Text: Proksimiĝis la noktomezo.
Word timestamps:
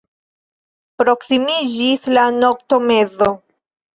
Proksimiĝis 1.01 2.09
la 2.19 2.23
noktomezo. 2.37 3.29